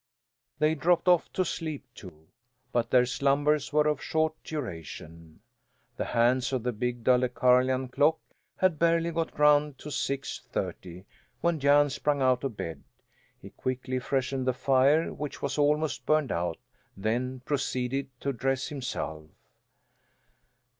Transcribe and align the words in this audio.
They 0.57 0.73
dropped 0.73 1.07
off 1.07 1.31
to 1.33 1.45
sleep, 1.45 1.85
too; 1.93 2.25
but 2.71 2.89
their 2.89 3.05
slumbers 3.05 3.71
were 3.71 3.85
of 3.87 4.01
short 4.01 4.33
duration. 4.43 5.41
The 5.95 6.05
hands 6.05 6.51
of 6.51 6.63
the 6.63 6.71
big 6.71 7.03
Dalecarlian 7.03 7.89
clock 7.91 8.17
had 8.57 8.79
barely 8.79 9.11
got 9.11 9.37
round 9.37 9.77
to 9.77 9.91
six 9.91 10.39
thirty 10.51 11.05
when 11.41 11.59
Jan 11.59 11.91
sprang 11.91 12.19
out 12.19 12.43
of 12.43 12.57
bed; 12.57 12.81
he 13.39 13.51
quickly 13.51 13.99
freshened 13.99 14.47
the 14.47 14.53
fire, 14.53 15.13
which 15.13 15.39
was 15.39 15.59
almost 15.59 16.07
burned 16.07 16.31
out, 16.31 16.57
then 16.97 17.41
proceeded 17.45 18.09
to 18.21 18.33
dress 18.33 18.69
himself. 18.69 19.27